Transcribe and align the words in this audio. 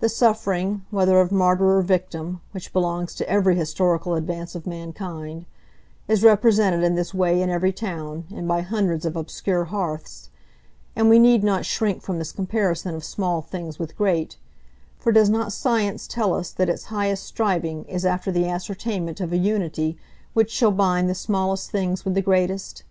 The 0.00 0.10
suffering, 0.10 0.84
whether 0.90 1.18
of 1.22 1.32
martyr 1.32 1.78
or 1.78 1.80
victim, 1.80 2.42
which 2.52 2.70
belongs 2.74 3.14
to 3.14 3.26
every 3.26 3.56
historical 3.56 4.14
advance 4.14 4.54
of 4.54 4.66
mankind, 4.66 5.46
is 6.06 6.22
represented 6.22 6.84
in 6.84 6.96
this 6.96 7.14
way 7.14 7.40
in 7.40 7.48
every 7.48 7.72
town, 7.72 8.24
and 8.30 8.46
by 8.46 8.60
hundreds 8.60 9.06
of 9.06 9.16
obscure 9.16 9.64
hearths; 9.64 10.28
and 10.94 11.08
we 11.08 11.18
need 11.18 11.42
not 11.42 11.64
shrink 11.64 12.02
from 12.02 12.18
this 12.18 12.30
comparison 12.30 12.94
of 12.94 13.04
small 13.04 13.40
things 13.40 13.78
with 13.78 13.96
great; 13.96 14.36
for 14.98 15.12
does 15.12 15.30
not 15.30 15.50
science 15.50 16.06
tell 16.06 16.34
us 16.34 16.50
that 16.50 16.68
its 16.68 16.84
highest 16.92 17.24
striving 17.24 17.86
is 17.86 18.04
after 18.04 18.30
the 18.30 18.46
ascertainment 18.46 19.18
of 19.18 19.32
a 19.32 19.38
unity 19.38 19.96
which 20.34 20.50
shall 20.50 20.72
bind 20.72 21.08
the 21.08 21.14
smallest 21.14 21.70
things 21.70 22.04
with 22.04 22.12
the 22.12 22.20
greatest? 22.20 22.82